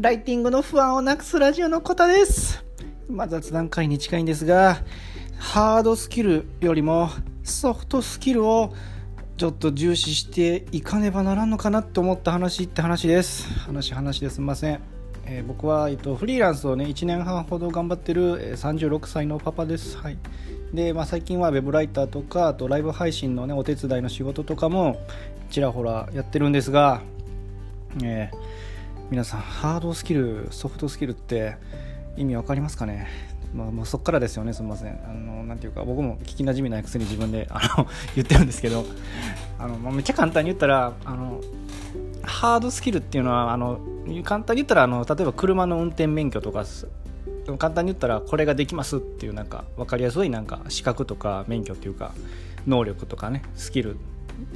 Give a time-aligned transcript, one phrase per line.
[0.00, 2.64] ライティングの不安をなくすラジオのコタです。
[3.06, 4.78] まあ、雑談会に近いんですが、
[5.38, 7.10] ハードスキルよりも
[7.44, 8.72] ソフトスキルを
[9.36, 13.46] ちょっと重視していかねばならんのかなと思った話って話です。
[13.58, 14.80] 話、話ですみません。
[15.26, 19.98] えー、僕は、えっと、フリーランスをね、1年半ほど頑張ってる、え、36歳のパパです。
[19.98, 20.16] はい。
[20.72, 24.96] で、まあ、最近は web ライターとか、あとライブ配信のね、お手伝いの仕事とかも
[25.50, 27.02] ちらほらやってるんですが、
[28.02, 28.69] えー、
[29.10, 31.56] 皆さんハードスキルソフトスキルって
[32.16, 33.08] 意味わかりますかね？
[33.52, 38.84] まあ、もうそこからですよねすみませんあのなんていうか僕も聞きなじみないくせに自分であの 言ってるんですけど。
[39.58, 41.40] あの、まあ、めっちゃ簡単に言ったらあの
[42.22, 43.80] ハードスキルっていうのはあの
[44.24, 46.64] 簡単に言ったらあの例えば車の運転免許とか
[47.58, 52.12] 簡単に言ったらこれができますっていうなんか分かりやすいなんか資格とか免許っていうか
[52.66, 53.96] 能力とかねスキル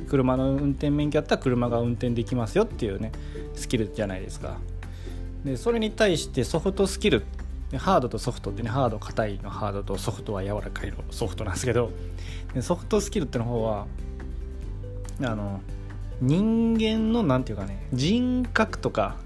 [0.09, 3.13] 車の運転免許あったら車が運転できますよっていうね
[3.55, 4.59] スキルじゃないですか。
[5.45, 7.23] でそれに対してソフトスキル
[7.77, 11.91] ハードとソフトってねハード硬いのハードとソフトは柔らかいのソフトなんですけど
[12.55, 13.87] でソフトスキルっての方は
[15.23, 15.61] あの
[16.21, 19.17] 人間の何て言うかね人格とか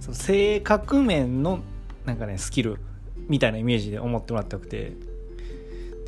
[0.00, 1.60] その性格面の
[2.04, 2.78] なんかねスキル
[3.28, 4.92] みたいなイメージで思ってもらってよくて。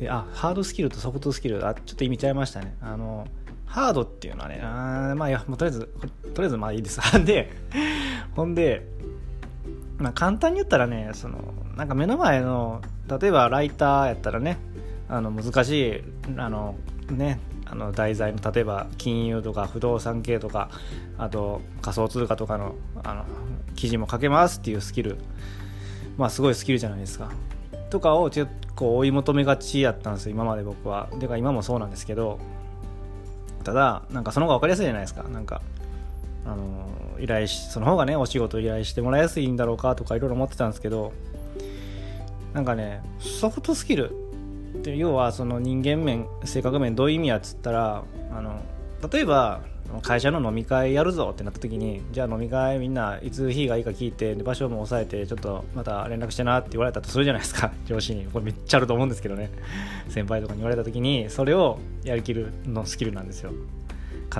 [0.01, 2.75] であハードスキルとソフトスキルあちょっと意味ちゃいましたね。
[2.81, 3.27] あの
[3.71, 5.89] ハードっていうのはね、あまあいや、もうとりあえず、
[6.33, 6.99] とりあえずまあいいです。
[7.23, 7.51] で、
[8.35, 8.85] ほんで、
[9.97, 14.57] まあ簡単に言ったらね、その、なんか目の前の、例えばライターやったらね、
[15.07, 16.03] あの難しい、
[16.37, 16.75] あの、
[17.09, 20.69] ね、あの題材の例えば金融とか不動産系とか
[21.17, 23.25] あと仮想通貨とかのあの
[23.75, 25.17] 記事も書けますっていうスキル。
[26.17, 27.31] まあすごいスキルじゃないですか。
[27.89, 31.07] とかを結構追い求めがちやったんですよ今まで僕は。
[31.17, 32.39] でか今もそうなんですけど
[33.61, 35.23] ただなんかその方が分かりやすいじゃないですか。
[35.23, 35.61] なんか
[36.45, 41.13] あの依頼しその方がねお仕事依頼してもらいやすいんだろうかとかいろいろ思ってたんですけど
[42.53, 44.31] なんかねソフトスキル。
[44.71, 48.61] って要はその人間面性格面どういう意味やっつったらあの
[49.11, 49.61] 例えば
[50.01, 57.71] 会社の飲み会やるぞってなった時にじゃあ飲み会みんないつ日がいいか聞いて場所も押さえてちょっとまた連絡してなって言われたとするじゃないですか。
[57.85, 58.25] 上司に。
[58.25, 59.51] これめっちゃあると思うんですけどね。
[60.09, 63.51] 先輩とかに言われた時にそれをやりきるのスキルなんですよ。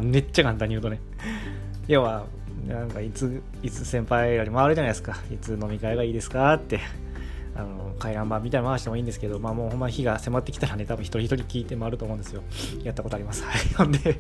[0.02, 1.00] めっちゃ簡単に言うとね。
[1.88, 2.26] 要は
[2.68, 5.18] なんかいついつ先輩より回るじゃないですか。
[5.34, 6.80] いつ飲み会がいいですかって。
[7.54, 12.44] あの回覧板みたいな回してもいいんですけど、まあ、もうほんま日が迫ってきたらね多分一人一人聞いて回ると思うんですよ。
[12.84, 13.44] やったことあります。
[13.44, 13.74] はい。
[13.76, 14.20] ほんで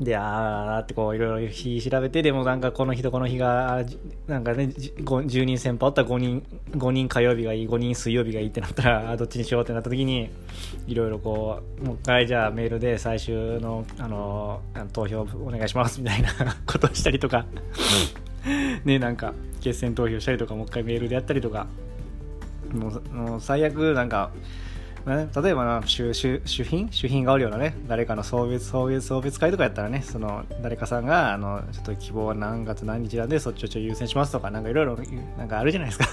[0.00, 3.84] で、あーってこういろいろ日調べて、でもなんかこの日とこの日が、
[4.26, 10.30] なんかね、10人先輩おったら5人、5人火曜日がいい、5人水曜日がいいってなったら、 どっちにしようってなった時に、
[10.86, 14.62] いろいろこう、もう一回じゃあメールで最終の、あの、
[14.94, 16.30] 投票お願いしますみたいな
[16.66, 17.44] ことをしたりとか、
[18.86, 21.66] ね、なんか決選投票したりとか、もう一回メールでやったりとか、
[22.72, 24.30] もうもう最悪なんか、
[25.06, 27.74] ね、例えばな主主主品主品がおるようなね。
[27.88, 34.98] 誰かの送別送別送別会とかやったらねその誰かさんがあのちょっと希望は何月何日なんでそっちをちょ優先しますとかなんかいろいろ
[35.38, 36.06] なんかあるじゃないですか。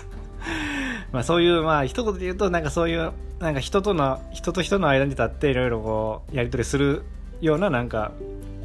[1.12, 7.04] まあそういうまあ一言で言うとなんかそういうなんか人との人と人の間に立っていろいろこうやり取りする
[7.42, 8.12] ようななんか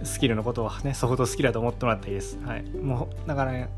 [0.04, 2.38] スキルのことをねソフトスキルだと思ってもらったらいいです。
[2.44, 2.62] はい。
[2.70, 3.68] もうだからね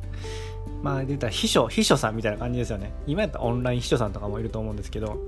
[0.82, 2.92] まあ言ったら秘書秘書さんみたいな感じですよね。
[3.06, 5.18] 今やったらオンライン秘書さんとかもいると思うんですけど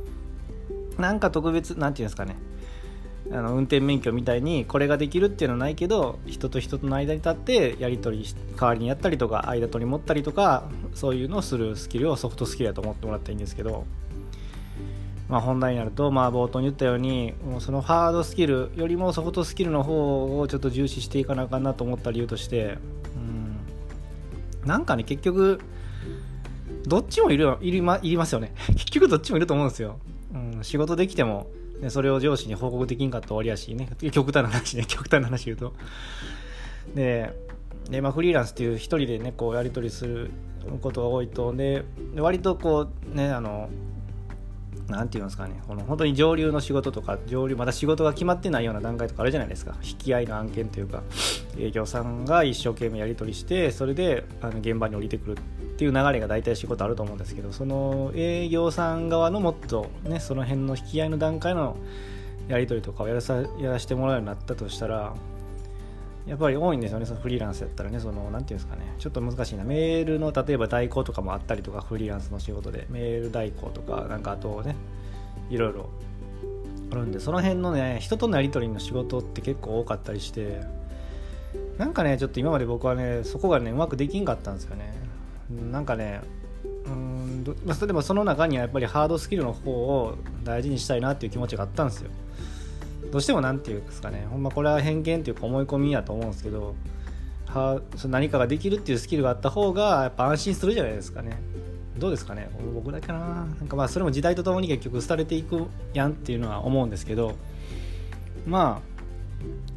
[0.99, 2.37] なんか特別なんていうんですかね。
[3.33, 10.65] あの運転免許みたいにこれができるっていうのはないけど人と人との間に立ってやり取り代わりにやったりとか間取り持ったりとか
[10.95, 13.85] そういうのをするスキルをソフトスキルだと思ってもらったらいいんですけど、
[15.29, 22.79] まあ、本題になると、まあ、冒頭に言ったようにもうそのハードスキルよりもソフトスキルの方をちょっと重視していかなあかんなと思った理由として
[24.63, 24.69] うん。
[24.69, 25.61] なんかね結局
[26.87, 28.55] どっちもいるいり,、ま、いりますよね。
[28.71, 29.99] 結局どっちもいると思うんですよ、
[30.63, 31.49] 仕事できても、
[31.81, 33.89] ね、それを上司に報告できんかったら終わりやしね。
[34.11, 34.85] 極端な話ね。
[34.89, 35.75] 極端な話言うと。
[36.95, 37.33] で
[37.91, 40.31] で、まあ、フリーランスっていう一人でねこうやり取りする
[40.81, 41.53] ことが多いと。
[41.53, 41.85] で
[42.17, 43.69] 割とこうねあの
[44.89, 51.03] なんていうんですかね、この本当に上流の仕事とか、上流、まだ仕事が決まってないような段階とかあるじゃないですか、引き合いの案件というか、
[51.59, 55.39] 営業さんが一生懸命やり取りして、それであの現場に降りてくる。
[55.77, 61.77] っていう流れが大体仕事あると思うんですけど、その営業さん側のもっとね、その辺の引き合いの段階の
[62.49, 65.15] やり取りとかをやらさやらせてもらうようになったとしたら、
[66.27, 74.77] やっぱり多いんですよね、そのフリーランスやったらね、その、なんていうんですかね、ちょっと難しいな、メールの例えば代行とかもあったりとか、フリーランスの仕事で、メール代行とか、なんかあとね、
[75.51, 75.91] いろいろ
[76.91, 80.63] あるんで、その辺のね、人とのやり取りの仕事って結構多かったりして、
[81.79, 84.93] なんかねちょっと今まで僕はねそこがねうまくできんかったんですよね。
[85.51, 86.21] なんかね
[86.87, 92.11] うんまあ、でもその中にはやっぱりハードスキルの方を大事にしたいなっていう気持ちがあったんですよ。
[93.11, 96.75] どうしても何て言うんですかねほんまこれは偏見っていうか思い込みやと思うんですけど
[97.47, 101.39] はそ何かができるっていうスキルがあった方がやっぱ安心するじゃないですかね。
[101.99, 103.19] どうですかね僕だけかな。
[103.19, 107.37] なんかまあそれも時代とともに結局廃れていくやんっていうのは思うんですけど
[108.47, 108.83] ま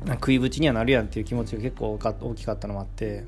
[0.07, 3.25] あ食いぶちにはなるやんっていう気持ちが結構大きかったのもあって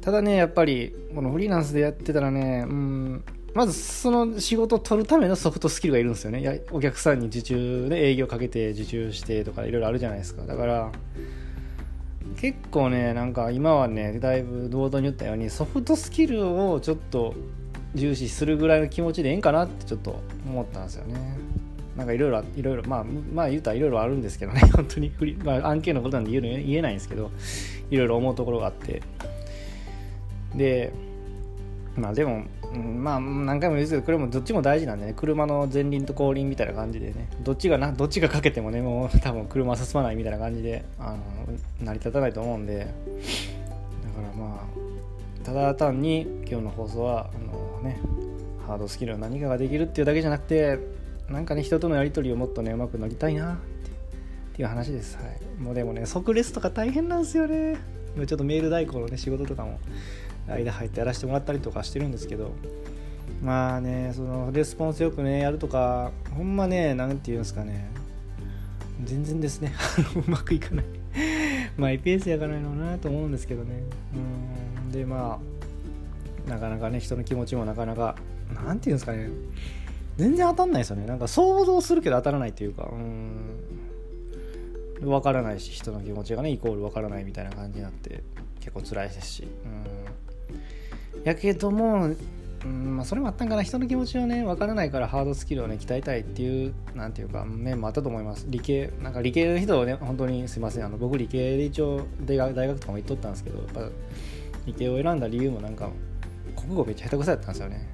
[0.00, 3.24] ただねやっぱりこのフリーランスでやってたらねうん
[3.56, 6.42] まずその仕事を取るためのソフトスキルがいるんですよね。
[6.42, 10.44] やお客さんに受注で営業かけて受注してとかいろいろあるじゃないですか。
[10.44, 10.92] だから
[12.36, 17.32] 結構ねなんか今はねだいぶ堂々に言ったようにソフトスキルをちょっと
[17.94, 21.38] 重視するぐらいの気持ちでええんかなってちょっと思ったんですよね。
[21.96, 24.60] なんかいろいろいろいろまあまあ言うたらいろいろあるんですけどね。
[24.76, 27.30] 本当にフリ、まあ、案件のことなんで言え言えないんですけど
[27.90, 29.00] いろいろ思うところがあって。
[30.56, 30.92] で
[31.96, 32.44] まあでも、
[32.74, 35.14] うん、まあ何回も言うんですけどこれもどっちも大事なんでね。
[35.16, 37.28] 車の前輪と後輪みたいな感じでね。
[37.42, 41.18] どっちがなどっちがかけてもねもう多分車は進まないみたいな感じであの
[41.80, 42.78] 成り立たないと思うんで。
[42.78, 42.88] だか
[44.22, 48.00] らまあただ単に今日の放送はあのね
[48.66, 50.78] ハードスキルは何かができるっていうだけじゃなくて
[51.30, 53.56] なんかね人とのやり取りをもっとねうまくなりたいなっ
[54.54, 57.76] ていう話です、はい、もうでもね即レスとか大変なんですよね。
[58.16, 59.78] 今ちょっとメール代行のね仕事とかも。
[60.48, 62.52] 間入ってやらせてもらったりとかしてるんですけど
[63.42, 67.90] まあねそのレスポンスよくねやるとかほんまね何て言うんですかね
[69.04, 69.72] 全然ですね。
[70.26, 70.84] うまくいかない。
[71.76, 73.82] マイペースやからのなと思うんですけどね。
[74.14, 74.92] うん。
[74.92, 75.38] でま
[76.46, 78.16] あなかなかね人の気持ちもなかなか
[78.54, 79.28] 何て言うんですかね。
[80.16, 81.06] 全然当たんないですよね。
[81.06, 83.30] なんか想像するけど当たらないっていうかうん。
[85.02, 88.22] 分からないし人の気持ちがねイコール分からないみたいな感じになって
[88.60, 89.42] 結構辛いですし。
[89.42, 89.50] うん。
[91.24, 92.06] やけども、
[92.64, 93.62] うんまあ、それもあったんかな。
[93.62, 98.46] 人の気持ちをね分からないからハードスキルをね鍛えたいっていうなんていうか面もあったと思います。
[98.48, 100.84] 理系なんか理系の人はね本当にすいません。
[100.84, 103.88] あの僕理系で一応大学大学とかも行っとったんですけどやっぱ
[104.66, 105.90] 理系を選んだ理由もなんか
[106.56, 107.88] 国語めっちゃ下手くそやったんですよね。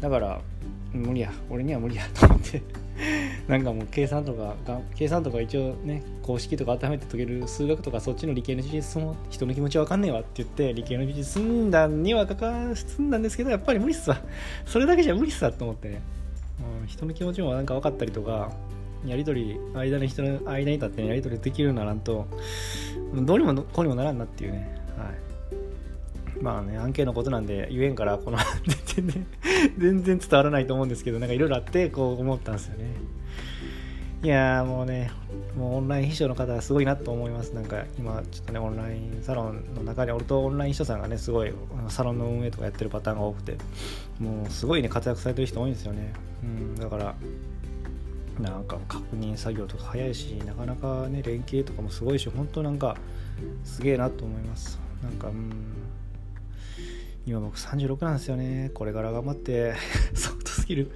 [0.00, 0.40] だから
[0.92, 1.32] 無理や。
[1.50, 2.04] 俺には無理や。
[2.14, 2.62] と思って。
[3.46, 14.20] なんかもう計算とかが計算とか一応ね公式とか温めて解ける数学とかそっちの理系の知識進も人の気持ちわかんねえわって言って理系の知識進んだにはかか進んだんですけどやっぱり無理っすわ。
[14.66, 16.00] それだけじゃ無理っすわと思ってね、
[16.80, 18.52] うん、人の気持ちもなんか分かったりとか
[19.04, 22.26] やり取り間の人の間に立ってやり取りできるようにならんと
[23.14, 24.76] どうにもこうにもならんなっていうね。
[24.96, 25.35] はい。
[26.40, 28.38] まあね案件のことなんで言えんからこの
[28.94, 29.26] 全然
[29.78, 33.16] 全然伝わらないと思うんですけどなんかいろいろあってこう思ったんですよね。
[34.22, 35.10] いやもうね
[35.56, 37.52] もうオンライン秘書の方はすごいなと思います。
[37.52, 41.52] なんか今ちょっとねオンラインサロンの中に俺とオンライン秘書さんがねすごい
[41.88, 43.56] サロンの運営とかやってるパターンが多くて
[44.18, 46.12] もうすごいね活躍されてる人多いんですよね。
[46.42, 47.14] うんだから
[48.40, 52.96] なんか確認作業とか早いしなかなかね連携とかもすごいし本当なんか
[53.64, 54.80] すげえなと思います。
[55.02, 55.52] なんかうん。
[57.26, 58.70] 今僕36なんですよね。
[58.72, 59.74] これから頑張って
[60.14, 60.92] ソフトスキル、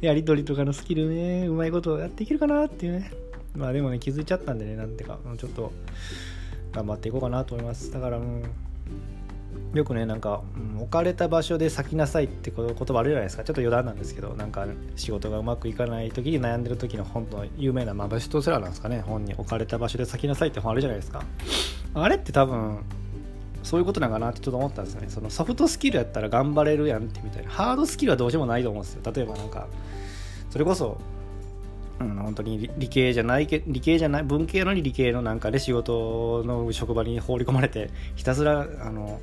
[0.00, 3.10] やり取りとかのスキルね、うまいことやっていけるかなっていうね。
[3.56, 5.72] まあでもね、気づいちゃったんでね、なんてか、ちょっと
[6.72, 7.92] 頑張っていこうかなと思います。
[7.92, 8.42] だから、うん、
[9.72, 13.42] よくね、なんか、うん、置かれた場所で咲きなさいって言葉あるじゃないですか。
[13.42, 19.00] ちょっと余談なんですけど、なんか仕事がうまくいかない時に悩んでる時の本の有名な、まあ、ベストセラーなんですかね。
[19.00, 21.24] 本に置かれた場所で咲きなさいって本あるじゃないですか。
[21.94, 22.84] あれって多分、
[23.64, 25.08] そういうことなんかなってちょっと思ったんですよね。
[25.08, 27.50] そのソフトスキルやったら頑張れるやんってみたいな。
[27.50, 29.12] ハードスキルはどうしてもないと思うんですよ。
[29.12, 29.66] 例えばなんか
[30.50, 30.98] それこそ
[32.00, 39.20] うん、本当に理系じゃない理系じゃない文系のに理系のなんかで仕事の職場に放り込まれてひたすらあの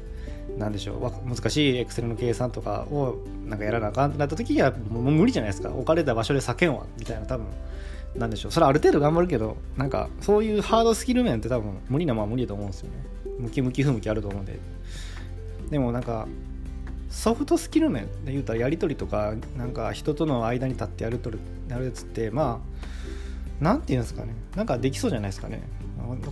[0.57, 5.69] なんでしょう難しいエクセルの計算とかをなんかやらなあかんってなった時にはもう無理じゃないですか。
[5.69, 7.45] 置かれた場所で叫んわみたいな多分。
[8.15, 8.51] なんでしょう。
[8.51, 13.03] それある程度頑張るけどなんかそういうハードスキル面って多分無理なまま無理だと思うんですよね。
[13.39, 14.59] ムキムキ不向きあると思うんで。
[15.69, 16.27] でもなんか
[17.09, 21.39] ソフトスキル面で言うたらやり取りとかなんか人との間に立ってやるとる
[21.69, 22.61] やるやつってま
[23.59, 24.33] あなんて言うんですかね。
[24.55, 25.61] なんかできそうじゃないですかね。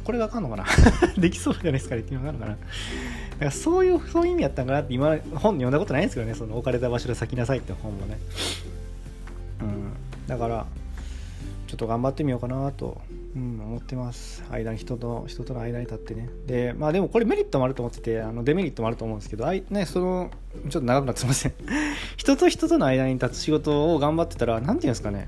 [0.03, 0.65] これがあかんのかな。
[1.17, 2.57] できそうじゃないですかねっていうのがあるのかな。
[2.57, 6.33] だからそういうそういう意味やったんかなって今本読んだことないんですけどね。
[6.33, 8.17] その置かれた場所で咲きなさいって本もね。
[9.62, 10.27] うん。
[10.27, 10.65] だから
[11.69, 12.99] ちょっと頑張ってみようかなと
[13.35, 14.43] うん、思ってます。
[14.49, 16.29] 間に人と人との間に立ってね。
[16.47, 20.31] でまあでもこれメリットもあると思っててあのデメリットもあると思うんですけどあい、ね、その
[20.67, 21.53] ちょっと長くなってすみません。
[22.17, 25.27] 人と人との間に立つ仕事を頑張ってたら何て言うんですかね。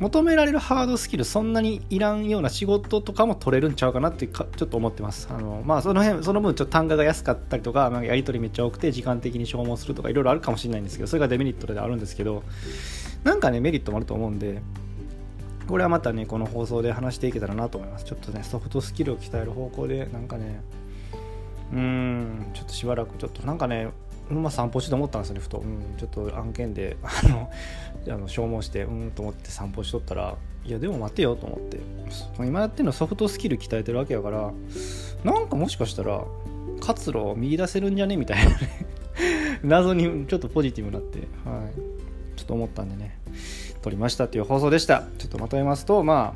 [0.00, 5.28] 求められるハードスキルそんなにいらんような仕事とかも取れるんちゃうかなってかちょっと思ってます。
[5.30, 12.42] あのまあその辺その分ちょっと単価が安かったりとか、まあ、やり取りめっちゃ多くて時間的に消耗するとかいろいろあるかもしれないんですけどそれがデメリットであるんですけど
[13.22, 14.62] なんかねメリットもあると思うんで
[15.70, 18.04] これはまたねこの放送で話していけたらなと思います。
[18.04, 20.60] ちょっとねソフトスキルを鍛える方向でなんかね
[21.72, 23.88] うーんちょっとしばらくちょっとなんかね
[24.28, 27.50] まあ、散歩して思ったんですよねふと、うん、ちょっと案件で あの
[28.08, 31.80] あの消耗してうんと思って散歩しとったらいやでも待てよと思って。
[32.38, 34.52] 今やってるのソフトスキル鍛えてるわけやから
[35.24, 36.24] なんかもしかしたら
[36.80, 38.56] 活路を見出せるんじゃねみたいなね。
[39.62, 43.18] 謎にちょっとポジティブになって、はい、ちょっと思ったんでね。
[43.82, 45.04] 撮りましたっていう放送でした。
[45.18, 46.34] ちょっとまとめますとま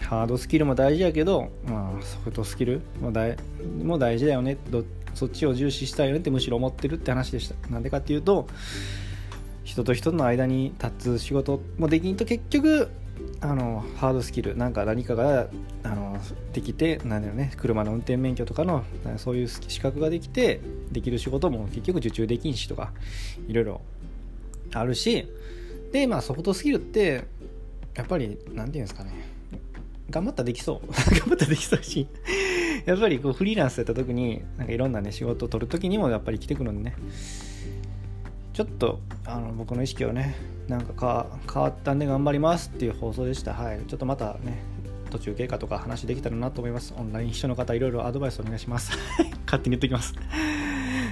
[0.00, 3.36] あハードスキルも大事やけど、まあ、ソフトスキルも大
[3.82, 4.56] も大事だよね。
[4.70, 4.84] ど
[5.14, 7.68] そっちを重視したいよねってむしろ思ってるって話でした。
[7.68, 8.46] なんでかっていうと
[9.64, 12.88] 人と人の間に立つ仕事もできんと結局
[13.40, 15.48] あのハードスキルなんか何かが
[15.82, 16.18] あの
[16.52, 18.84] できてなんだよね車の運転免許とかの
[19.16, 20.60] そういう資格ができて
[20.90, 22.92] できる仕事も結局受注できんしとか
[23.46, 23.80] いろいろ
[24.72, 25.28] あるし
[25.92, 27.24] でまあソフトスキルって
[27.94, 29.12] やっぱり何て言うんですかね。
[30.10, 30.86] 頑張ったらできそう。
[31.18, 32.06] 頑張ったらできそうし
[32.86, 36.96] やっぱりこうフリーランスやった時になんかいろんなね仕事を取る時にもやっぱり来てくるんでね。
[38.52, 40.34] ちょっとあの僕の意識をね
[40.66, 43.52] なんか変わったんで頑張りますっていう放送でした。
[43.54, 43.80] はい。
[43.86, 44.62] ちょっとまたね
[45.10, 46.94] 途中経過とか話できたらなと思います。
[46.96, 48.92] オンライン秘書の方いろいろアドバイスお願いします。
[49.46, 50.14] 勝手に言っておきます。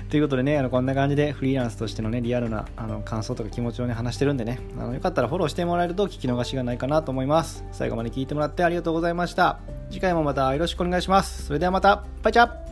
[0.09, 7.65] ということでね、あのこんな感じでフリーランスとしてのね、リアルなあの感想とか気持ちをね、話してるんでね、あのよかったらフォローしてもらえると聞き逃しがないかなと思います。
[7.73, 9.59] 最後まで聞いてもらってありがとうございました。
[9.91, 11.47] 次回もまたよろしくお願いします。
[11.47, 12.66] それではまた、バイチャ